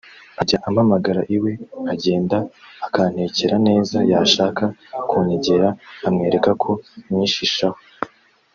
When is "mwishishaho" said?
7.09-7.79